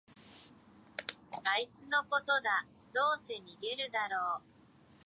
[1.43, 4.41] あいつのことだ、どうせ逃げるだろ